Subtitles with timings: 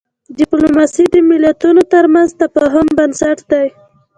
[0.37, 3.67] ډیپلوماسي د ملتونو ترمنځ د تفاهم بنسټ دی.